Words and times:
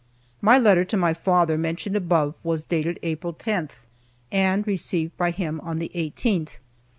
My 0.41 0.57
letter 0.57 0.83
to 0.83 0.97
my 0.97 1.13
father, 1.13 1.59
mentioned 1.59 1.95
above, 1.95 2.33
was 2.41 2.63
dated 2.63 2.97
April 3.03 3.33
10, 3.33 3.69
and 4.31 4.61
was 4.65 4.67
received 4.67 5.15
by 5.15 5.29
him 5.29 5.59
on 5.61 5.77
the 5.77 5.91
18th. 5.93 6.53